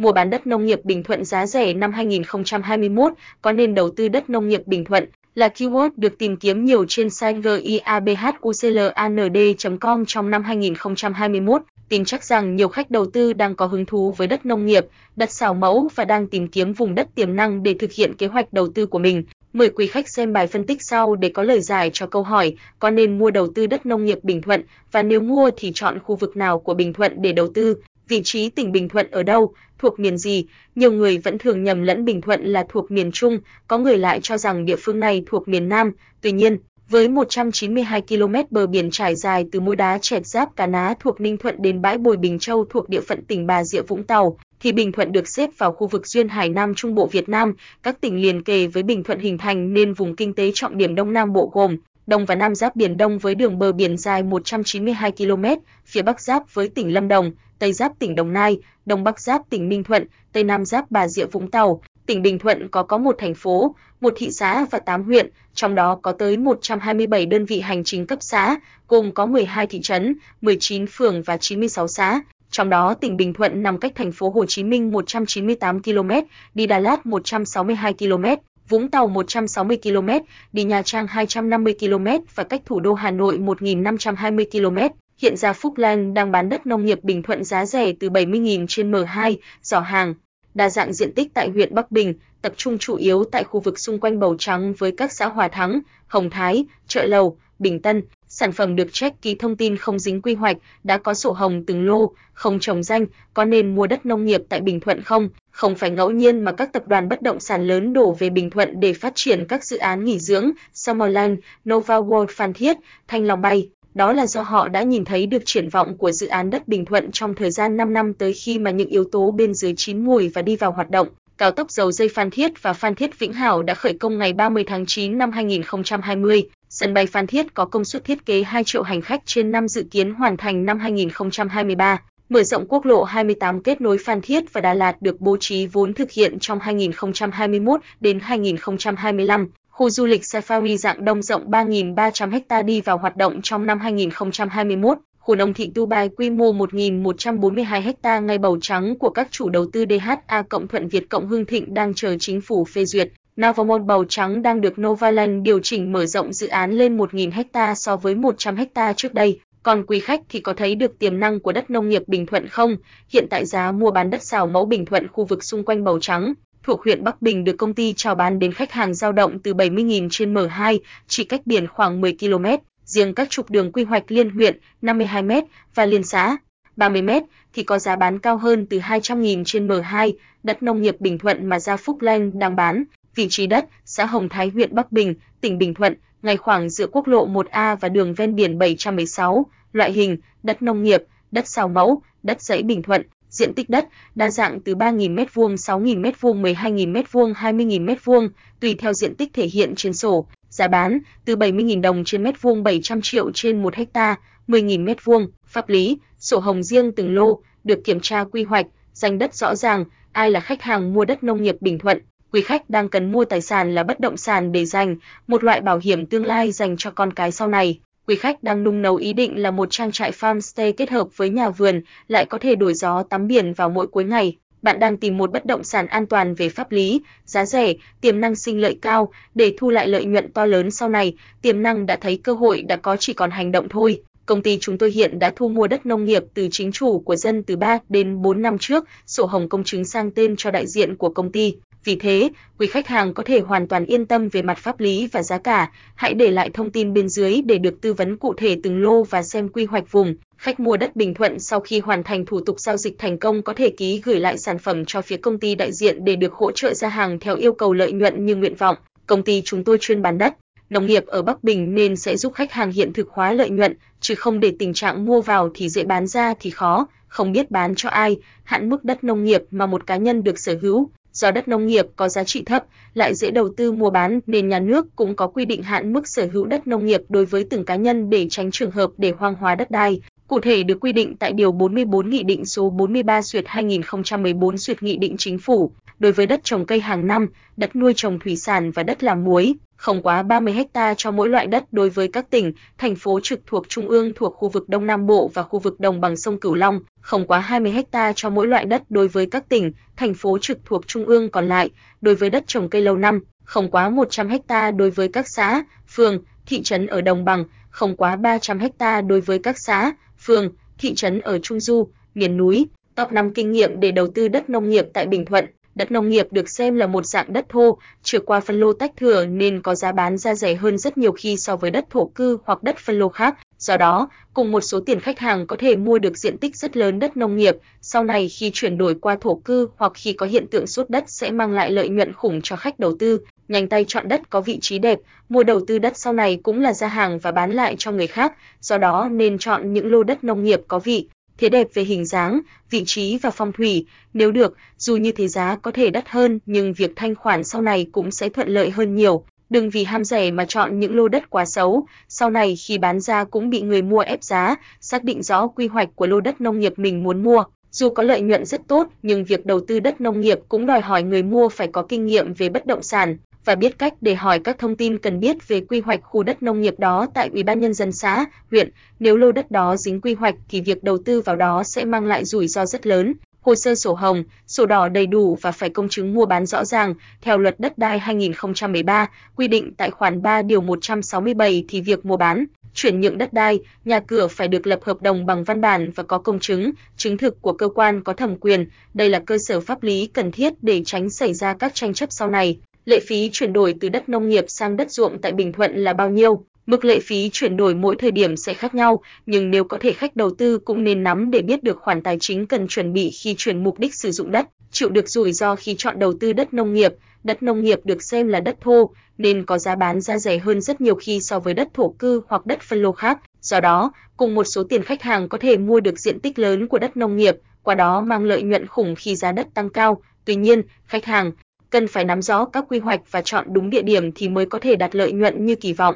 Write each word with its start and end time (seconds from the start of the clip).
mua 0.00 0.12
bán 0.12 0.30
đất 0.30 0.46
nông 0.46 0.66
nghiệp 0.66 0.80
Bình 0.84 1.02
Thuận 1.02 1.24
giá 1.24 1.46
rẻ 1.46 1.72
năm 1.72 1.92
2021, 1.92 3.12
có 3.42 3.52
nên 3.52 3.74
đầu 3.74 3.90
tư 3.90 4.08
đất 4.08 4.30
nông 4.30 4.48
nghiệp 4.48 4.66
Bình 4.66 4.84
Thuận 4.84 5.04
là 5.34 5.48
keyword 5.48 5.90
được 5.96 6.18
tìm 6.18 6.36
kiếm 6.36 6.64
nhiều 6.64 6.84
trên 6.88 7.10
site 7.10 7.40
giabhucland.com 7.42 10.04
trong 10.06 10.30
năm 10.30 10.42
2021. 10.42 11.62
Tin 11.88 12.04
chắc 12.04 12.24
rằng 12.24 12.56
nhiều 12.56 12.68
khách 12.68 12.90
đầu 12.90 13.06
tư 13.06 13.32
đang 13.32 13.54
có 13.54 13.66
hứng 13.66 13.86
thú 13.86 14.14
với 14.16 14.26
đất 14.26 14.46
nông 14.46 14.66
nghiệp, 14.66 14.86
đất 15.16 15.30
xào 15.30 15.54
mẫu 15.54 15.88
và 15.94 16.04
đang 16.04 16.26
tìm 16.26 16.48
kiếm 16.48 16.72
vùng 16.72 16.94
đất 16.94 17.08
tiềm 17.14 17.36
năng 17.36 17.62
để 17.62 17.74
thực 17.74 17.92
hiện 17.92 18.14
kế 18.14 18.26
hoạch 18.26 18.52
đầu 18.52 18.68
tư 18.74 18.86
của 18.86 18.98
mình. 18.98 19.22
Mời 19.52 19.70
quý 19.70 19.86
khách 19.86 20.08
xem 20.08 20.32
bài 20.32 20.46
phân 20.46 20.66
tích 20.66 20.82
sau 20.82 21.16
để 21.16 21.28
có 21.28 21.42
lời 21.42 21.60
giải 21.60 21.90
cho 21.92 22.06
câu 22.06 22.22
hỏi 22.22 22.56
có 22.78 22.90
nên 22.90 23.18
mua 23.18 23.30
đầu 23.30 23.48
tư 23.54 23.66
đất 23.66 23.86
nông 23.86 24.04
nghiệp 24.04 24.18
Bình 24.22 24.42
Thuận 24.42 24.62
và 24.92 25.02
nếu 25.02 25.20
mua 25.20 25.50
thì 25.56 25.72
chọn 25.74 25.98
khu 25.98 26.16
vực 26.16 26.36
nào 26.36 26.58
của 26.58 26.74
Bình 26.74 26.92
Thuận 26.92 27.22
để 27.22 27.32
đầu 27.32 27.48
tư, 27.54 27.76
vị 28.10 28.20
trí 28.24 28.50
tỉnh 28.50 28.72
Bình 28.72 28.88
Thuận 28.88 29.10
ở 29.10 29.22
đâu, 29.22 29.52
thuộc 29.78 30.00
miền 30.00 30.18
gì. 30.18 30.44
Nhiều 30.74 30.92
người 30.92 31.18
vẫn 31.18 31.38
thường 31.38 31.64
nhầm 31.64 31.82
lẫn 31.82 32.04
Bình 32.04 32.20
Thuận 32.20 32.44
là 32.44 32.64
thuộc 32.68 32.90
miền 32.90 33.12
Trung, 33.12 33.38
có 33.68 33.78
người 33.78 33.98
lại 33.98 34.20
cho 34.22 34.38
rằng 34.38 34.64
địa 34.64 34.76
phương 34.76 35.00
này 35.00 35.22
thuộc 35.26 35.48
miền 35.48 35.68
Nam. 35.68 35.92
Tuy 36.20 36.32
nhiên, 36.32 36.58
với 36.88 37.08
192 37.08 38.02
km 38.02 38.34
bờ 38.50 38.66
biển 38.66 38.90
trải 38.90 39.14
dài 39.14 39.46
từ 39.52 39.60
mũi 39.60 39.76
đá 39.76 39.98
chẹt 39.98 40.26
giáp 40.26 40.56
Cá 40.56 40.66
Ná 40.66 40.94
thuộc 41.00 41.20
Ninh 41.20 41.36
Thuận 41.36 41.62
đến 41.62 41.82
bãi 41.82 41.98
Bồi 41.98 42.16
Bình 42.16 42.38
Châu 42.38 42.64
thuộc 42.64 42.88
địa 42.88 43.00
phận 43.00 43.24
tỉnh 43.24 43.46
Bà 43.46 43.64
Rịa 43.64 43.82
Vũng 43.82 44.02
Tàu, 44.02 44.38
thì 44.60 44.72
Bình 44.72 44.92
Thuận 44.92 45.12
được 45.12 45.28
xếp 45.28 45.50
vào 45.58 45.72
khu 45.72 45.86
vực 45.86 46.06
duyên 46.06 46.28
hải 46.28 46.48
Nam 46.48 46.74
Trung 46.74 46.94
Bộ 46.94 47.06
Việt 47.06 47.28
Nam. 47.28 47.54
Các 47.82 48.00
tỉnh 48.00 48.22
liền 48.22 48.42
kề 48.42 48.66
với 48.66 48.82
Bình 48.82 49.04
Thuận 49.04 49.18
hình 49.18 49.38
thành 49.38 49.74
nên 49.74 49.94
vùng 49.94 50.16
kinh 50.16 50.34
tế 50.34 50.50
trọng 50.54 50.78
điểm 50.78 50.94
Đông 50.94 51.12
Nam 51.12 51.32
Bộ 51.32 51.50
gồm 51.54 51.76
Đông 52.06 52.24
và 52.26 52.34
Nam 52.34 52.54
giáp 52.54 52.76
Biển 52.76 52.96
Đông 52.96 53.18
với 53.18 53.34
đường 53.34 53.58
bờ 53.58 53.72
biển 53.72 53.96
dài 53.98 54.22
192 54.22 55.12
km, 55.12 55.44
phía 55.86 56.02
Bắc 56.02 56.20
giáp 56.20 56.54
với 56.54 56.68
tỉnh 56.68 56.94
Lâm 56.94 57.08
Đồng, 57.08 57.32
Tây 57.60 57.72
giáp 57.72 57.98
tỉnh 57.98 58.14
Đồng 58.14 58.32
Nai, 58.32 58.58
Đông 58.86 59.04
Bắc 59.04 59.20
giáp 59.20 59.42
tỉnh 59.50 59.68
Ninh 59.68 59.84
Thuận, 59.84 60.06
Tây 60.32 60.44
Nam 60.44 60.64
giáp 60.64 60.90
Bà 60.90 61.08
Rịa 61.08 61.26
Vũng 61.26 61.50
Tàu. 61.50 61.82
Tỉnh 62.06 62.22
Bình 62.22 62.38
Thuận 62.38 62.68
có 62.68 62.82
có 62.82 62.98
một 62.98 63.16
thành 63.18 63.34
phố, 63.34 63.74
một 64.00 64.12
thị 64.16 64.30
xã 64.30 64.66
và 64.70 64.78
8 64.78 65.02
huyện, 65.02 65.30
trong 65.54 65.74
đó 65.74 65.98
có 66.02 66.12
tới 66.12 66.36
127 66.36 67.26
đơn 67.26 67.44
vị 67.44 67.60
hành 67.60 67.84
chính 67.84 68.06
cấp 68.06 68.18
xã, 68.22 68.56
gồm 68.88 69.12
có 69.12 69.26
12 69.26 69.66
thị 69.66 69.80
trấn, 69.80 70.14
19 70.40 70.86
phường 70.86 71.22
và 71.22 71.36
96 71.36 71.88
xã. 71.88 72.20
Trong 72.50 72.70
đó 72.70 72.94
tỉnh 72.94 73.16
Bình 73.16 73.34
Thuận 73.34 73.62
nằm 73.62 73.78
cách 73.78 73.92
thành 73.94 74.12
phố 74.12 74.30
Hồ 74.30 74.46
Chí 74.46 74.64
Minh 74.64 74.92
198 74.92 75.82
km, 75.82 76.10
đi 76.54 76.66
Đà 76.66 76.78
Lạt 76.78 77.06
162 77.06 77.94
km, 77.94 78.24
Vũng 78.68 78.90
Tàu 78.90 79.06
160 79.06 79.78
km, 79.82 80.08
đi 80.52 80.64
Nha 80.64 80.82
Trang 80.82 81.06
250 81.06 81.74
km 81.80 82.06
và 82.34 82.44
cách 82.44 82.62
thủ 82.66 82.80
đô 82.80 82.94
Hà 82.94 83.10
Nội 83.10 83.38
1520 83.38 84.46
km. 84.52 84.78
Hiện 85.22 85.36
Gia 85.36 85.52
Phúc 85.52 85.78
Lan 85.78 86.14
đang 86.14 86.32
bán 86.32 86.48
đất 86.48 86.66
nông 86.66 86.84
nghiệp 86.84 87.04
Bình 87.04 87.22
Thuận 87.22 87.44
giá 87.44 87.66
rẻ 87.66 87.92
từ 88.00 88.08
70.000 88.08 88.66
trên 88.68 88.92
M2, 88.92 89.36
giỏ 89.62 89.80
hàng. 89.80 90.14
Đa 90.54 90.70
dạng 90.70 90.92
diện 90.92 91.12
tích 91.12 91.34
tại 91.34 91.48
huyện 91.48 91.74
Bắc 91.74 91.90
Bình, 91.90 92.14
tập 92.42 92.52
trung 92.56 92.78
chủ 92.78 92.96
yếu 92.96 93.24
tại 93.24 93.44
khu 93.44 93.60
vực 93.60 93.78
xung 93.78 94.00
quanh 94.00 94.20
Bầu 94.20 94.36
Trắng 94.38 94.74
với 94.78 94.92
các 94.96 95.12
xã 95.12 95.26
Hòa 95.26 95.48
Thắng, 95.48 95.80
Hồng 96.06 96.30
Thái, 96.30 96.64
Chợ 96.86 97.04
Lầu, 97.04 97.36
Bình 97.58 97.82
Tân. 97.82 98.02
Sản 98.28 98.52
phẩm 98.52 98.76
được 98.76 98.92
check 98.92 99.22
ký 99.22 99.34
thông 99.34 99.56
tin 99.56 99.76
không 99.76 99.98
dính 99.98 100.22
quy 100.22 100.34
hoạch, 100.34 100.56
đã 100.84 100.98
có 100.98 101.14
sổ 101.14 101.32
hồng 101.32 101.64
từng 101.66 101.86
lô, 101.86 102.12
không 102.32 102.60
trồng 102.60 102.82
danh, 102.82 103.06
có 103.34 103.44
nên 103.44 103.74
mua 103.74 103.86
đất 103.86 104.06
nông 104.06 104.24
nghiệp 104.24 104.42
tại 104.48 104.60
Bình 104.60 104.80
Thuận 104.80 105.02
không? 105.02 105.28
Không 105.50 105.74
phải 105.74 105.90
ngẫu 105.90 106.10
nhiên 106.10 106.40
mà 106.40 106.52
các 106.52 106.72
tập 106.72 106.88
đoàn 106.88 107.08
bất 107.08 107.22
động 107.22 107.40
sản 107.40 107.66
lớn 107.66 107.92
đổ 107.92 108.16
về 108.18 108.30
Bình 108.30 108.50
Thuận 108.50 108.80
để 108.80 108.92
phát 108.92 109.12
triển 109.14 109.46
các 109.48 109.64
dự 109.64 109.78
án 109.78 110.04
nghỉ 110.04 110.18
dưỡng, 110.18 110.50
Summerland, 110.74 111.38
Nova 111.68 111.96
World 111.96 112.26
Phan 112.30 112.52
Thiết, 112.52 112.76
Thanh 113.08 113.24
Long 113.24 113.42
Bay. 113.42 113.70
Đó 113.94 114.12
là 114.12 114.26
do 114.26 114.42
họ 114.42 114.68
đã 114.68 114.82
nhìn 114.82 115.04
thấy 115.04 115.26
được 115.26 115.42
triển 115.44 115.68
vọng 115.68 115.96
của 115.96 116.12
dự 116.12 116.26
án 116.26 116.50
đất 116.50 116.68
Bình 116.68 116.84
Thuận 116.84 117.10
trong 117.12 117.34
thời 117.34 117.50
gian 117.50 117.76
5 117.76 117.92
năm 117.92 118.14
tới 118.14 118.32
khi 118.32 118.58
mà 118.58 118.70
những 118.70 118.88
yếu 118.88 119.04
tố 119.04 119.30
bên 119.30 119.54
dưới 119.54 119.74
chín 119.76 120.04
mùi 120.04 120.28
và 120.28 120.42
đi 120.42 120.56
vào 120.56 120.72
hoạt 120.72 120.90
động. 120.90 121.08
Cao 121.38 121.50
tốc 121.50 121.70
dầu 121.70 121.92
dây 121.92 122.08
Phan 122.08 122.30
Thiết 122.30 122.62
và 122.62 122.72
Phan 122.72 122.94
Thiết 122.94 123.18
Vĩnh 123.18 123.32
Hảo 123.32 123.62
đã 123.62 123.74
khởi 123.74 123.92
công 123.92 124.18
ngày 124.18 124.32
30 124.32 124.64
tháng 124.66 124.86
9 124.86 125.18
năm 125.18 125.32
2020. 125.32 126.48
Sân 126.68 126.94
bay 126.94 127.06
Phan 127.06 127.26
Thiết 127.26 127.54
có 127.54 127.64
công 127.64 127.84
suất 127.84 128.04
thiết 128.04 128.26
kế 128.26 128.42
2 128.42 128.64
triệu 128.64 128.82
hành 128.82 129.00
khách 129.00 129.22
trên 129.26 129.50
năm 129.50 129.68
dự 129.68 129.84
kiến 129.90 130.14
hoàn 130.14 130.36
thành 130.36 130.66
năm 130.66 130.78
2023. 130.78 132.02
Mở 132.28 132.42
rộng 132.42 132.66
quốc 132.68 132.86
lộ 132.86 133.02
28 133.02 133.62
kết 133.62 133.80
nối 133.80 133.98
Phan 133.98 134.20
Thiết 134.20 134.52
và 134.52 134.60
Đà 134.60 134.74
Lạt 134.74 135.02
được 135.02 135.20
bố 135.20 135.36
trí 135.40 135.66
vốn 135.66 135.94
thực 135.94 136.10
hiện 136.10 136.38
trong 136.38 136.60
2021 136.60 137.80
đến 138.00 138.20
2025. 138.20 139.48
Khu 139.80 139.90
du 139.90 140.06
lịch 140.06 140.22
Safari 140.22 140.76
dạng 140.76 141.04
đông 141.04 141.22
rộng 141.22 141.50
3.300 141.50 142.40
ha 142.50 142.62
đi 142.62 142.80
vào 142.80 142.98
hoạt 142.98 143.16
động 143.16 143.42
trong 143.42 143.66
năm 143.66 143.78
2021. 143.80 144.98
Khu 145.18 145.34
nông 145.34 145.54
thị 145.54 145.70
Dubai 145.74 146.08
quy 146.08 146.30
mô 146.30 146.52
1.142 146.52 147.92
ha 148.02 148.20
ngay 148.20 148.38
bầu 148.38 148.58
trắng 148.60 148.98
của 148.98 149.10
các 149.10 149.28
chủ 149.30 149.48
đầu 149.48 149.66
tư 149.72 149.84
DHA 149.90 150.42
Cộng 150.42 150.68
Thuận 150.68 150.88
Việt 150.88 151.08
Cộng 151.08 151.26
Hưng 151.26 151.44
Thịnh 151.44 151.74
đang 151.74 151.94
chờ 151.94 152.16
chính 152.20 152.40
phủ 152.40 152.64
phê 152.64 152.84
duyệt. 152.84 153.08
Navamon 153.36 153.86
bầu 153.86 154.04
trắng 154.08 154.42
đang 154.42 154.60
được 154.60 154.80
Novaland 154.80 155.42
điều 155.42 155.60
chỉnh 155.62 155.92
mở 155.92 156.06
rộng 156.06 156.32
dự 156.32 156.46
án 156.46 156.72
lên 156.72 156.98
1.000 156.98 157.44
ha 157.54 157.74
so 157.74 157.96
với 157.96 158.14
100 158.14 158.56
ha 158.74 158.92
trước 158.92 159.14
đây. 159.14 159.40
Còn 159.62 159.86
quý 159.86 160.00
khách 160.00 160.20
thì 160.28 160.40
có 160.40 160.52
thấy 160.52 160.74
được 160.74 160.98
tiềm 160.98 161.20
năng 161.20 161.40
của 161.40 161.52
đất 161.52 161.70
nông 161.70 161.88
nghiệp 161.88 162.02
Bình 162.06 162.26
Thuận 162.26 162.48
không? 162.48 162.76
Hiện 163.08 163.26
tại 163.30 163.46
giá 163.46 163.72
mua 163.72 163.90
bán 163.90 164.10
đất 164.10 164.22
xào 164.22 164.46
mẫu 164.46 164.64
Bình 164.64 164.86
Thuận 164.86 165.08
khu 165.08 165.24
vực 165.24 165.44
xung 165.44 165.64
quanh 165.64 165.84
Bầu 165.84 166.00
Trắng 166.00 166.34
thuộc 166.62 166.84
huyện 166.84 167.04
Bắc 167.04 167.22
Bình 167.22 167.44
được 167.44 167.56
công 167.58 167.74
ty 167.74 167.92
chào 167.92 168.14
bán 168.14 168.38
đến 168.38 168.52
khách 168.52 168.72
hàng 168.72 168.94
dao 168.94 169.12
động 169.12 169.38
từ 169.38 169.54
70.000 169.54 170.08
trên 170.10 170.34
M2, 170.34 170.78
chỉ 171.08 171.24
cách 171.24 171.40
biển 171.44 171.66
khoảng 171.66 172.00
10 172.00 172.16
km. 172.20 172.46
Riêng 172.84 173.14
các 173.14 173.30
trục 173.30 173.50
đường 173.50 173.72
quy 173.72 173.84
hoạch 173.84 174.04
liên 174.08 174.30
huyện 174.30 174.58
52 174.82 175.22
m 175.22 175.30
và 175.74 175.86
liên 175.86 176.02
xã 176.02 176.36
30 176.76 177.02
m 177.02 177.10
thì 177.54 177.62
có 177.62 177.78
giá 177.78 177.96
bán 177.96 178.18
cao 178.18 178.36
hơn 178.36 178.66
từ 178.66 178.78
200.000 178.78 179.44
trên 179.44 179.68
M2. 179.68 180.12
Đất 180.42 180.62
nông 180.62 180.82
nghiệp 180.82 180.96
Bình 181.00 181.18
Thuận 181.18 181.46
mà 181.46 181.60
Gia 181.60 181.76
Phúc 181.76 182.02
Lanh 182.02 182.38
đang 182.38 182.56
bán, 182.56 182.84
vị 183.14 183.26
trí 183.30 183.46
đất 183.46 183.64
xã 183.84 184.06
Hồng 184.06 184.28
Thái 184.28 184.48
huyện 184.48 184.74
Bắc 184.74 184.92
Bình, 184.92 185.14
tỉnh 185.40 185.58
Bình 185.58 185.74
Thuận 185.74 185.94
ngay 186.22 186.36
khoảng 186.36 186.70
giữa 186.70 186.86
quốc 186.86 187.06
lộ 187.06 187.28
1A 187.28 187.76
và 187.76 187.88
đường 187.88 188.14
ven 188.14 188.34
biển 188.34 188.58
716, 188.58 189.46
loại 189.72 189.92
hình 189.92 190.16
đất 190.42 190.62
nông 190.62 190.82
nghiệp, 190.82 191.04
đất 191.30 191.48
xào 191.48 191.68
mẫu, 191.68 192.02
đất 192.22 192.42
dãy 192.42 192.62
Bình 192.62 192.82
Thuận, 192.82 193.02
diện 193.30 193.54
tích 193.54 193.70
đất 193.70 193.88
đa 194.14 194.30
dạng 194.30 194.60
từ 194.60 194.74
3.000 194.74 195.14
m2, 195.14 195.54
6.000 195.54 196.00
m2, 196.00 196.42
12.000 196.42 196.92
m2, 196.92 197.32
20.000 197.34 197.86
m2, 197.86 198.28
tùy 198.60 198.74
theo 198.74 198.92
diện 198.92 199.14
tích 199.14 199.32
thể 199.32 199.46
hiện 199.46 199.74
trên 199.76 199.92
sổ. 199.92 200.26
Giá 200.48 200.68
bán 200.68 200.98
từ 201.24 201.36
70.000 201.36 201.80
đồng 201.80 202.04
trên 202.04 202.22
mét 202.22 202.42
vuông 202.42 202.62
700 202.62 203.00
triệu 203.02 203.30
trên 203.32 203.62
1 203.62 203.74
hecta, 203.74 204.16
10.000 204.48 204.84
m2. 204.84 205.26
Pháp 205.46 205.68
lý, 205.68 205.98
sổ 206.18 206.38
hồng 206.38 206.62
riêng 206.62 206.92
từng 206.92 207.14
lô, 207.14 207.42
được 207.64 207.84
kiểm 207.84 208.00
tra 208.00 208.24
quy 208.24 208.44
hoạch, 208.44 208.66
danh 208.92 209.18
đất 209.18 209.34
rõ 209.34 209.54
ràng, 209.54 209.84
ai 210.12 210.30
là 210.30 210.40
khách 210.40 210.62
hàng 210.62 210.92
mua 210.92 211.04
đất 211.04 211.24
nông 211.24 211.42
nghiệp 211.42 211.56
Bình 211.60 211.78
Thuận, 211.78 211.98
quý 212.32 212.42
khách 212.42 212.70
đang 212.70 212.88
cần 212.88 213.12
mua 213.12 213.24
tài 213.24 213.40
sản 213.40 213.74
là 213.74 213.82
bất 213.82 214.00
động 214.00 214.16
sản 214.16 214.52
để 214.52 214.64
dành, 214.64 214.96
một 215.26 215.44
loại 215.44 215.60
bảo 215.60 215.80
hiểm 215.82 216.06
tương 216.06 216.26
lai 216.26 216.52
dành 216.52 216.76
cho 216.76 216.90
con 216.90 217.12
cái 217.12 217.32
sau 217.32 217.48
này. 217.48 217.80
Quý 218.06 218.16
khách 218.16 218.42
đang 218.42 218.64
nung 218.64 218.82
nấu 218.82 218.96
ý 218.96 219.12
định 219.12 219.42
là 219.42 219.50
một 219.50 219.70
trang 219.70 219.92
trại 219.92 220.10
farmstay 220.10 220.72
kết 220.72 220.90
hợp 220.90 221.08
với 221.16 221.30
nhà 221.30 221.50
vườn, 221.50 221.82
lại 222.08 222.24
có 222.24 222.38
thể 222.38 222.54
đổi 222.54 222.74
gió 222.74 223.02
tắm 223.02 223.26
biển 223.26 223.52
vào 223.52 223.70
mỗi 223.70 223.86
cuối 223.86 224.04
ngày. 224.04 224.36
Bạn 224.62 224.78
đang 224.78 224.96
tìm 224.96 225.16
một 225.16 225.32
bất 225.32 225.46
động 225.46 225.64
sản 225.64 225.86
an 225.86 226.06
toàn 226.06 226.34
về 226.34 226.48
pháp 226.48 226.72
lý, 226.72 227.00
giá 227.24 227.44
rẻ, 227.44 227.72
tiềm 228.00 228.20
năng 228.20 228.34
sinh 228.34 228.60
lợi 228.60 228.78
cao 228.82 229.12
để 229.34 229.54
thu 229.58 229.70
lại 229.70 229.88
lợi 229.88 230.04
nhuận 230.04 230.32
to 230.32 230.46
lớn 230.46 230.70
sau 230.70 230.88
này, 230.88 231.14
tiềm 231.42 231.62
năng 231.62 231.86
đã 231.86 231.96
thấy 231.96 232.16
cơ 232.16 232.32
hội 232.32 232.62
đã 232.62 232.76
có 232.76 232.96
chỉ 232.96 233.12
còn 233.12 233.30
hành 233.30 233.52
động 233.52 233.68
thôi. 233.68 234.02
Công 234.30 234.42
ty 234.42 234.58
chúng 234.58 234.78
tôi 234.78 234.90
hiện 234.90 235.18
đã 235.18 235.32
thu 235.36 235.48
mua 235.48 235.66
đất 235.66 235.86
nông 235.86 236.04
nghiệp 236.04 236.22
từ 236.34 236.48
chính 236.50 236.72
chủ 236.72 236.98
của 236.98 237.16
dân 237.16 237.42
từ 237.42 237.56
3 237.56 237.78
đến 237.88 238.22
4 238.22 238.42
năm 238.42 238.58
trước, 238.58 238.84
sổ 239.06 239.26
hồng 239.26 239.48
công 239.48 239.64
chứng 239.64 239.84
sang 239.84 240.10
tên 240.10 240.34
cho 240.36 240.50
đại 240.50 240.66
diện 240.66 240.96
của 240.96 241.08
công 241.08 241.32
ty. 241.32 241.54
Vì 241.84 241.96
thế, 241.96 242.28
quý 242.58 242.66
khách 242.66 242.86
hàng 242.86 243.14
có 243.14 243.22
thể 243.22 243.40
hoàn 243.40 243.68
toàn 243.68 243.84
yên 243.84 244.06
tâm 244.06 244.28
về 244.28 244.42
mặt 244.42 244.58
pháp 244.58 244.80
lý 244.80 245.08
và 245.12 245.22
giá 245.22 245.38
cả. 245.38 245.70
Hãy 245.94 246.14
để 246.14 246.30
lại 246.30 246.50
thông 246.54 246.70
tin 246.70 246.92
bên 246.92 247.08
dưới 247.08 247.42
để 247.42 247.58
được 247.58 247.80
tư 247.80 247.92
vấn 247.92 248.16
cụ 248.16 248.34
thể 248.36 248.56
từng 248.62 248.82
lô 248.82 249.02
và 249.02 249.22
xem 249.22 249.48
quy 249.48 249.64
hoạch 249.64 249.92
vùng. 249.92 250.14
Khách 250.38 250.60
mua 250.60 250.76
đất 250.76 250.96
Bình 250.96 251.14
Thuận 251.14 251.38
sau 251.38 251.60
khi 251.60 251.80
hoàn 251.80 252.02
thành 252.02 252.26
thủ 252.26 252.40
tục 252.40 252.60
giao 252.60 252.76
dịch 252.76 252.98
thành 252.98 253.18
công 253.18 253.42
có 253.42 253.52
thể 253.52 253.70
ký 253.70 254.00
gửi 254.04 254.20
lại 254.20 254.38
sản 254.38 254.58
phẩm 254.58 254.84
cho 254.84 255.02
phía 255.02 255.16
công 255.16 255.38
ty 255.38 255.54
đại 255.54 255.72
diện 255.72 256.04
để 256.04 256.16
được 256.16 256.32
hỗ 256.32 256.52
trợ 256.52 256.74
ra 256.74 256.88
hàng 256.88 257.18
theo 257.18 257.36
yêu 257.36 257.52
cầu 257.52 257.72
lợi 257.72 257.92
nhuận 257.92 258.26
như 258.26 258.36
nguyện 258.36 258.54
vọng. 258.54 258.76
Công 259.06 259.22
ty 259.22 259.42
chúng 259.44 259.64
tôi 259.64 259.78
chuyên 259.80 260.02
bán 260.02 260.18
đất 260.18 260.34
nông 260.70 260.86
nghiệp 260.86 261.06
ở 261.06 261.22
Bắc 261.22 261.44
Bình 261.44 261.74
nên 261.74 261.96
sẽ 261.96 262.16
giúp 262.16 262.32
khách 262.34 262.52
hàng 262.52 262.72
hiện 262.72 262.92
thực 262.92 263.08
hóa 263.10 263.32
lợi 263.32 263.50
nhuận, 263.50 263.76
chứ 264.00 264.14
không 264.14 264.40
để 264.40 264.52
tình 264.58 264.74
trạng 264.74 265.04
mua 265.04 265.20
vào 265.20 265.50
thì 265.54 265.68
dễ 265.68 265.84
bán 265.84 266.06
ra 266.06 266.34
thì 266.40 266.50
khó, 266.50 266.86
không 267.08 267.32
biết 267.32 267.50
bán 267.50 267.74
cho 267.76 267.88
ai, 267.88 268.18
hạn 268.44 268.70
mức 268.70 268.84
đất 268.84 269.04
nông 269.04 269.24
nghiệp 269.24 269.42
mà 269.50 269.66
một 269.66 269.86
cá 269.86 269.96
nhân 269.96 270.24
được 270.24 270.38
sở 270.38 270.58
hữu 270.62 270.90
do 271.12 271.30
đất 271.30 271.48
nông 271.48 271.66
nghiệp 271.66 271.86
có 271.96 272.08
giá 272.08 272.24
trị 272.24 272.42
thấp, 272.46 272.64
lại 272.94 273.14
dễ 273.14 273.30
đầu 273.30 273.50
tư 273.56 273.72
mua 273.72 273.90
bán 273.90 274.20
nên 274.26 274.48
nhà 274.48 274.58
nước 274.58 274.86
cũng 274.96 275.16
có 275.16 275.26
quy 275.26 275.44
định 275.44 275.62
hạn 275.62 275.92
mức 275.92 276.08
sở 276.08 276.28
hữu 276.32 276.46
đất 276.46 276.66
nông 276.66 276.86
nghiệp 276.86 277.00
đối 277.08 277.24
với 277.24 277.44
từng 277.44 277.64
cá 277.64 277.76
nhân 277.76 278.10
để 278.10 278.26
tránh 278.30 278.50
trường 278.50 278.70
hợp 278.70 278.90
để 278.98 279.12
hoang 279.18 279.34
hóa 279.34 279.54
đất 279.54 279.70
đai. 279.70 280.00
Cụ 280.28 280.40
thể 280.40 280.62
được 280.62 280.80
quy 280.80 280.92
định 280.92 281.16
tại 281.16 281.32
điều 281.32 281.52
44 281.52 282.10
Nghị 282.10 282.22
định 282.22 282.44
số 282.44 282.70
43 282.70 283.22
duyệt 283.22 283.44
2014 283.46 284.58
duyệt 284.58 284.82
Nghị 284.82 284.96
định 284.96 285.16
Chính 285.18 285.38
phủ 285.38 285.72
đối 286.00 286.12
với 286.12 286.26
đất 286.26 286.40
trồng 286.44 286.66
cây 286.66 286.80
hàng 286.80 287.06
năm, 287.06 287.26
đất 287.56 287.76
nuôi 287.76 287.92
trồng 287.96 288.18
thủy 288.18 288.36
sản 288.36 288.70
và 288.70 288.82
đất 288.82 289.02
làm 289.02 289.24
muối, 289.24 289.54
không 289.76 290.02
quá 290.02 290.22
30 290.22 290.54
ha 290.74 290.94
cho 290.94 291.10
mỗi 291.10 291.28
loại 291.28 291.46
đất 291.46 291.64
đối 291.72 291.90
với 291.90 292.08
các 292.08 292.30
tỉnh, 292.30 292.52
thành 292.78 292.94
phố 292.94 293.20
trực 293.22 293.40
thuộc 293.46 293.68
trung 293.68 293.88
ương 293.88 294.12
thuộc 294.16 294.34
khu 294.34 294.48
vực 294.48 294.68
Đông 294.68 294.86
Nam 294.86 295.06
Bộ 295.06 295.30
và 295.34 295.42
khu 295.42 295.58
vực 295.58 295.80
đồng 295.80 296.00
bằng 296.00 296.16
sông 296.16 296.40
Cửu 296.40 296.54
Long, 296.54 296.80
không 297.00 297.26
quá 297.26 297.38
20 297.38 297.74
ha 297.92 298.12
cho 298.16 298.30
mỗi 298.30 298.46
loại 298.46 298.64
đất 298.64 298.82
đối 298.88 299.08
với 299.08 299.26
các 299.26 299.48
tỉnh, 299.48 299.72
thành 299.96 300.14
phố 300.14 300.38
trực 300.38 300.58
thuộc 300.64 300.86
trung 300.86 301.04
ương 301.04 301.30
còn 301.30 301.48
lại, 301.48 301.70
đối 302.00 302.14
với 302.14 302.30
đất 302.30 302.44
trồng 302.46 302.68
cây 302.68 302.82
lâu 302.82 302.96
năm, 302.96 303.20
không 303.44 303.70
quá 303.70 303.88
100 303.88 304.28
ha 304.48 304.70
đối 304.70 304.90
với 304.90 305.08
các 305.08 305.28
xã, 305.28 305.64
phường, 305.88 306.22
thị 306.46 306.62
trấn 306.62 306.86
ở 306.86 307.00
đồng 307.00 307.24
bằng, 307.24 307.44
không 307.70 307.96
quá 307.96 308.16
300 308.16 308.60
ha 308.78 309.00
đối 309.00 309.20
với 309.20 309.38
các 309.38 309.58
xã, 309.58 309.92
phường, 310.18 310.52
thị 310.78 310.94
trấn 310.94 311.20
ở 311.20 311.38
trung 311.38 311.60
du, 311.60 311.88
miền 312.14 312.36
núi. 312.36 312.66
Top 312.94 313.12
5 313.12 313.34
kinh 313.34 313.52
nghiệm 313.52 313.80
để 313.80 313.90
đầu 313.90 314.06
tư 314.14 314.28
đất 314.28 314.50
nông 314.50 314.70
nghiệp 314.70 314.86
tại 314.92 315.06
Bình 315.06 315.24
Thuận. 315.24 315.46
Đất 315.74 315.90
nông 315.90 316.08
nghiệp 316.08 316.26
được 316.30 316.48
xem 316.48 316.76
là 316.76 316.86
một 316.86 317.06
dạng 317.06 317.32
đất 317.32 317.48
thô, 317.48 317.78
chưa 318.02 318.20
qua 318.20 318.40
phân 318.40 318.60
lô 318.60 318.72
tách 318.72 318.96
thửa 318.96 319.26
nên 319.26 319.62
có 319.62 319.74
giá 319.74 319.92
bán 319.92 320.18
ra 320.18 320.34
rẻ 320.34 320.54
hơn 320.54 320.78
rất 320.78 320.98
nhiều 320.98 321.12
khi 321.12 321.36
so 321.36 321.56
với 321.56 321.70
đất 321.70 321.84
thổ 321.90 322.06
cư 322.06 322.38
hoặc 322.44 322.62
đất 322.62 322.78
phân 322.78 322.98
lô 322.98 323.08
khác. 323.08 323.38
Do 323.58 323.76
đó, 323.76 324.08
cùng 324.34 324.52
một 324.52 324.60
số 324.60 324.80
tiền 324.80 325.00
khách 325.00 325.18
hàng 325.18 325.46
có 325.46 325.56
thể 325.58 325.76
mua 325.76 325.98
được 325.98 326.18
diện 326.18 326.38
tích 326.38 326.56
rất 326.56 326.76
lớn 326.76 326.98
đất 326.98 327.16
nông 327.16 327.36
nghiệp, 327.36 327.56
sau 327.80 328.04
này 328.04 328.28
khi 328.28 328.50
chuyển 328.54 328.78
đổi 328.78 328.94
qua 328.94 329.16
thổ 329.20 329.34
cư 329.34 329.68
hoặc 329.76 329.92
khi 329.94 330.12
có 330.12 330.26
hiện 330.26 330.46
tượng 330.46 330.66
sốt 330.66 330.90
đất 330.90 331.04
sẽ 331.06 331.30
mang 331.30 331.52
lại 331.52 331.70
lợi 331.70 331.88
nhuận 331.88 332.12
khủng 332.12 332.40
cho 332.42 332.56
khách 332.56 332.78
đầu 332.78 332.96
tư. 332.98 333.20
Nhanh 333.48 333.68
tay 333.68 333.84
chọn 333.88 334.08
đất 334.08 334.30
có 334.30 334.40
vị 334.40 334.58
trí 334.60 334.78
đẹp, 334.78 334.98
mua 335.28 335.42
đầu 335.42 335.60
tư 335.66 335.78
đất 335.78 335.96
sau 335.96 336.12
này 336.12 336.40
cũng 336.42 336.60
là 336.60 336.72
ra 336.72 336.88
hàng 336.88 337.18
và 337.18 337.32
bán 337.32 337.52
lại 337.52 337.76
cho 337.78 337.92
người 337.92 338.06
khác, 338.06 338.32
do 338.60 338.78
đó 338.78 339.08
nên 339.12 339.38
chọn 339.38 339.72
những 339.72 339.92
lô 339.92 340.02
đất 340.02 340.24
nông 340.24 340.44
nghiệp 340.44 340.60
có 340.68 340.78
vị 340.78 341.08
thế 341.40 341.48
đẹp 341.48 341.66
về 341.74 341.82
hình 341.82 342.04
dáng, 342.04 342.40
vị 342.70 342.82
trí 342.86 343.18
và 343.18 343.30
phong 343.30 343.52
thủy, 343.52 343.86
nếu 344.14 344.32
được, 344.32 344.56
dù 344.78 344.96
như 344.96 345.12
thế 345.12 345.28
giá 345.28 345.56
có 345.56 345.70
thể 345.70 345.90
đắt 345.90 346.08
hơn 346.08 346.38
nhưng 346.46 346.72
việc 346.72 346.92
thanh 346.96 347.14
khoản 347.14 347.44
sau 347.44 347.62
này 347.62 347.86
cũng 347.92 348.10
sẽ 348.10 348.28
thuận 348.28 348.48
lợi 348.48 348.70
hơn 348.70 348.94
nhiều. 348.94 349.24
Đừng 349.50 349.70
vì 349.70 349.84
ham 349.84 350.04
rẻ 350.04 350.30
mà 350.30 350.44
chọn 350.44 350.80
những 350.80 350.96
lô 350.96 351.08
đất 351.08 351.30
quá 351.30 351.44
xấu, 351.44 351.86
sau 352.08 352.30
này 352.30 352.56
khi 352.56 352.78
bán 352.78 353.00
ra 353.00 353.24
cũng 353.24 353.50
bị 353.50 353.60
người 353.60 353.82
mua 353.82 354.00
ép 354.00 354.22
giá, 354.22 354.56
xác 354.80 355.04
định 355.04 355.22
rõ 355.22 355.46
quy 355.46 355.66
hoạch 355.66 355.88
của 355.94 356.06
lô 356.06 356.20
đất 356.20 356.40
nông 356.40 356.60
nghiệp 356.60 356.72
mình 356.76 357.02
muốn 357.02 357.22
mua. 357.22 357.44
Dù 357.70 357.90
có 357.90 358.02
lợi 358.02 358.20
nhuận 358.20 358.46
rất 358.46 358.60
tốt, 358.68 358.88
nhưng 359.02 359.24
việc 359.24 359.46
đầu 359.46 359.60
tư 359.60 359.80
đất 359.80 360.00
nông 360.00 360.20
nghiệp 360.20 360.38
cũng 360.48 360.66
đòi 360.66 360.80
hỏi 360.80 361.02
người 361.02 361.22
mua 361.22 361.48
phải 361.48 361.68
có 361.72 361.82
kinh 361.82 362.06
nghiệm 362.06 362.34
về 362.34 362.48
bất 362.48 362.66
động 362.66 362.82
sản 362.82 363.16
và 363.44 363.54
biết 363.54 363.78
cách 363.78 363.94
để 364.00 364.14
hỏi 364.14 364.38
các 364.38 364.58
thông 364.58 364.76
tin 364.76 364.98
cần 364.98 365.20
biết 365.20 365.48
về 365.48 365.60
quy 365.60 365.80
hoạch 365.80 366.00
khu 366.02 366.22
đất 366.22 366.42
nông 366.42 366.60
nghiệp 366.60 366.74
đó 366.78 367.06
tại 367.14 367.30
Ủy 367.32 367.42
ban 367.42 367.60
nhân 367.60 367.74
dân 367.74 367.92
xã, 367.92 368.24
huyện. 368.50 368.70
Nếu 368.98 369.16
lô 369.16 369.32
đất 369.32 369.50
đó 369.50 369.76
dính 369.76 370.00
quy 370.00 370.14
hoạch 370.14 370.34
thì 370.48 370.60
việc 370.60 370.84
đầu 370.84 370.98
tư 371.04 371.20
vào 371.20 371.36
đó 371.36 371.62
sẽ 371.62 371.84
mang 371.84 372.06
lại 372.06 372.24
rủi 372.24 372.48
ro 372.48 372.66
rất 372.66 372.86
lớn. 372.86 373.14
Hồ 373.40 373.54
sơ 373.54 373.74
sổ 373.74 373.94
hồng, 373.94 374.24
sổ 374.46 374.66
đỏ 374.66 374.88
đầy 374.88 375.06
đủ 375.06 375.38
và 375.40 375.52
phải 375.52 375.70
công 375.70 375.88
chứng 375.88 376.14
mua 376.14 376.26
bán 376.26 376.46
rõ 376.46 376.64
ràng. 376.64 376.94
Theo 377.22 377.38
luật 377.38 377.60
đất 377.60 377.78
đai 377.78 377.98
2013, 377.98 379.08
quy 379.36 379.48
định 379.48 379.72
tại 379.76 379.90
khoản 379.90 380.22
3 380.22 380.42
điều 380.42 380.60
167 380.60 381.64
thì 381.68 381.80
việc 381.80 382.04
mua 382.04 382.16
bán, 382.16 382.44
chuyển 382.74 383.00
nhượng 383.00 383.18
đất 383.18 383.32
đai, 383.32 383.58
nhà 383.84 384.00
cửa 384.00 384.26
phải 384.26 384.48
được 384.48 384.66
lập 384.66 384.80
hợp 384.82 385.02
đồng 385.02 385.26
bằng 385.26 385.44
văn 385.44 385.60
bản 385.60 385.90
và 385.94 386.02
có 386.02 386.18
công 386.18 386.40
chứng, 386.40 386.70
chứng 386.96 387.18
thực 387.18 387.42
của 387.42 387.52
cơ 387.52 387.68
quan 387.68 388.02
có 388.04 388.12
thẩm 388.12 388.36
quyền. 388.36 388.66
Đây 388.94 389.08
là 389.08 389.20
cơ 389.26 389.38
sở 389.38 389.60
pháp 389.60 389.82
lý 389.82 390.06
cần 390.06 390.32
thiết 390.32 390.52
để 390.62 390.82
tránh 390.84 391.10
xảy 391.10 391.34
ra 391.34 391.54
các 391.54 391.74
tranh 391.74 391.94
chấp 391.94 392.12
sau 392.12 392.30
này. 392.30 392.58
Lệ 392.90 393.00
phí 393.00 393.30
chuyển 393.32 393.52
đổi 393.52 393.74
từ 393.80 393.88
đất 393.88 394.08
nông 394.08 394.28
nghiệp 394.28 394.44
sang 394.48 394.76
đất 394.76 394.90
ruộng 394.90 395.18
tại 395.18 395.32
Bình 395.32 395.52
Thuận 395.52 395.76
là 395.76 395.92
bao 395.92 396.10
nhiêu? 396.10 396.44
Mức 396.66 396.84
lệ 396.84 397.00
phí 397.00 397.30
chuyển 397.32 397.56
đổi 397.56 397.74
mỗi 397.74 397.96
thời 397.98 398.10
điểm 398.10 398.36
sẽ 398.36 398.54
khác 398.54 398.74
nhau, 398.74 399.02
nhưng 399.26 399.50
nếu 399.50 399.64
có 399.64 399.78
thể 399.80 399.92
khách 399.92 400.16
đầu 400.16 400.30
tư 400.30 400.58
cũng 400.58 400.84
nên 400.84 401.02
nắm 401.02 401.30
để 401.30 401.42
biết 401.42 401.62
được 401.62 401.78
khoản 401.80 402.02
tài 402.02 402.18
chính 402.20 402.46
cần 402.46 402.68
chuẩn 402.68 402.92
bị 402.92 403.10
khi 403.10 403.34
chuyển 403.38 403.64
mục 403.64 403.78
đích 403.78 403.94
sử 403.94 404.10
dụng 404.10 404.30
đất, 404.30 404.46
chịu 404.70 404.88
được 404.88 405.08
rủi 405.08 405.32
ro 405.32 405.56
khi 405.56 405.74
chọn 405.78 405.98
đầu 405.98 406.12
tư 406.20 406.32
đất 406.32 406.54
nông 406.54 406.74
nghiệp. 406.74 406.94
Đất 407.24 407.42
nông 407.42 407.62
nghiệp 407.62 407.80
được 407.84 408.02
xem 408.02 408.28
là 408.28 408.40
đất 408.40 408.56
thô 408.60 408.90
nên 409.18 409.44
có 409.44 409.58
giá 409.58 409.76
bán 409.76 410.00
ra 410.00 410.18
rẻ 410.18 410.38
hơn 410.38 410.60
rất 410.60 410.80
nhiều 410.80 410.94
khi 410.94 411.20
so 411.20 411.40
với 411.40 411.54
đất 411.54 411.68
thổ 411.74 411.94
cư 411.98 412.22
hoặc 412.28 412.46
đất 412.46 412.60
phân 412.60 412.82
lô 412.82 412.92
khác. 412.92 413.18
Do 413.40 413.60
đó, 413.60 413.92
cùng 414.16 414.34
một 414.34 414.44
số 414.44 414.64
tiền 414.64 414.82
khách 414.82 415.02
hàng 415.02 415.28
có 415.28 415.38
thể 415.38 415.56
mua 415.56 415.80
được 415.80 415.98
diện 415.98 416.20
tích 416.20 416.38
lớn 416.38 416.68
của 416.68 416.78
đất 416.78 416.96
nông 416.96 417.16
nghiệp, 417.16 417.36
qua 417.62 417.74
đó 417.74 418.00
mang 418.00 418.24
lợi 418.24 418.42
nhuận 418.42 418.66
khủng 418.66 418.94
khi 418.94 419.16
giá 419.16 419.32
đất 419.32 419.46
tăng 419.54 419.70
cao. 419.70 420.02
Tuy 420.24 420.34
nhiên, 420.34 420.62
khách 420.86 421.04
hàng 421.04 421.32
cần 421.70 421.86
phải 421.88 422.04
nắm 422.04 422.22
rõ 422.22 422.44
các 422.44 422.64
quy 422.68 422.78
hoạch 422.78 423.00
và 423.10 423.22
chọn 423.22 423.46
đúng 423.52 423.70
địa 423.70 423.82
điểm 423.82 424.12
thì 424.12 424.28
mới 424.28 424.46
có 424.46 424.58
thể 424.58 424.76
đạt 424.76 424.94
lợi 424.96 425.12
nhuận 425.12 425.46
như 425.46 425.54
kỳ 425.54 425.72
vọng. 425.72 425.94